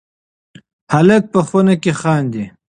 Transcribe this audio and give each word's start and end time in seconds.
هلک 0.93 1.23
په 1.33 1.39
خونه 1.47 1.73
کې 1.83 1.91
خاندي. 2.01 2.45